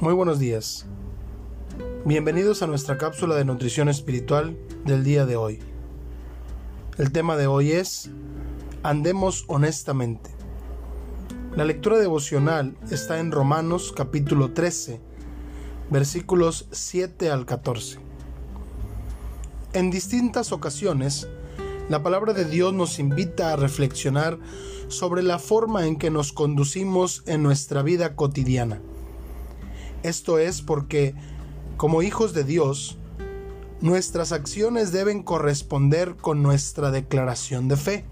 [0.00, 0.86] Muy buenos días.
[2.06, 4.56] Bienvenidos a nuestra cápsula de nutrición espiritual
[4.86, 5.58] del día de hoy.
[6.96, 8.08] El tema de hoy es
[8.82, 10.30] Andemos honestamente.
[11.54, 15.02] La lectura devocional está en Romanos capítulo 13,
[15.90, 17.98] versículos 7 al 14.
[19.74, 21.28] En distintas ocasiones,
[21.90, 24.38] la palabra de Dios nos invita a reflexionar
[24.88, 28.80] sobre la forma en que nos conducimos en nuestra vida cotidiana
[30.02, 31.14] esto es porque,
[31.76, 32.98] como hijos de Dios,
[33.80, 38.04] nuestras acciones deben corresponder con nuestra declaración de fe.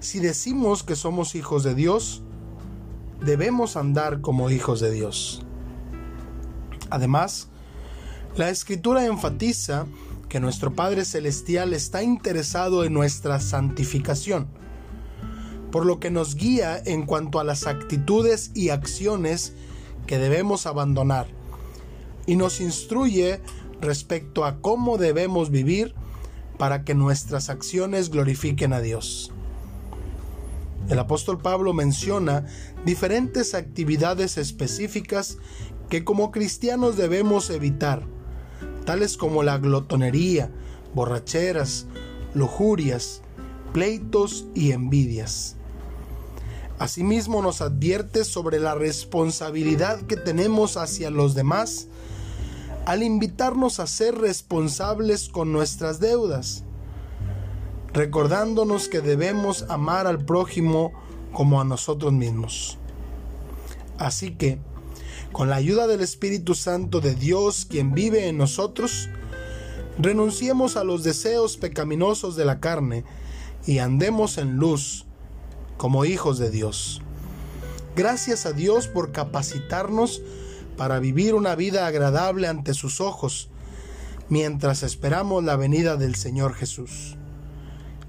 [0.00, 2.22] Si decimos que somos hijos de Dios,
[3.24, 5.42] debemos andar como hijos de Dios.
[6.90, 7.48] Además,
[8.36, 9.86] la escritura enfatiza
[10.28, 14.48] que nuestro Padre Celestial está interesado en nuestra santificación,
[15.72, 19.54] por lo que nos guía en cuanto a las actitudes y acciones
[20.10, 21.28] que debemos abandonar
[22.26, 23.40] y nos instruye
[23.80, 25.94] respecto a cómo debemos vivir
[26.58, 29.30] para que nuestras acciones glorifiquen a Dios.
[30.88, 32.44] El apóstol Pablo menciona
[32.84, 35.38] diferentes actividades específicas
[35.88, 38.02] que como cristianos debemos evitar,
[38.84, 40.50] tales como la glotonería,
[40.92, 41.86] borracheras,
[42.34, 43.22] lujurias,
[43.72, 45.59] pleitos y envidias.
[46.80, 51.88] Asimismo nos advierte sobre la responsabilidad que tenemos hacia los demás
[52.86, 56.64] al invitarnos a ser responsables con nuestras deudas,
[57.92, 60.92] recordándonos que debemos amar al prójimo
[61.34, 62.78] como a nosotros mismos.
[63.98, 64.58] Así que,
[65.32, 69.10] con la ayuda del Espíritu Santo de Dios, quien vive en nosotros,
[69.98, 73.04] renunciemos a los deseos pecaminosos de la carne
[73.66, 75.04] y andemos en luz,
[75.80, 77.00] como hijos de Dios.
[77.96, 80.20] Gracias a Dios por capacitarnos
[80.76, 83.48] para vivir una vida agradable ante sus ojos
[84.28, 87.16] mientras esperamos la venida del Señor Jesús.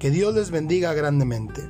[0.00, 1.62] Que Dios les bendiga grandemente.